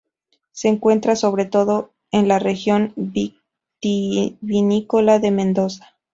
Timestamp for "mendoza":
5.29-5.95